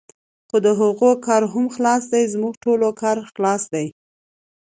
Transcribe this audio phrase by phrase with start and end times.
[0.49, 3.87] خو د هغوی کار هم خلاص دی، زموږ ټولو کار خلاص دی.